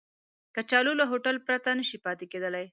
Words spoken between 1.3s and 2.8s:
پرته نشي پاتې کېدای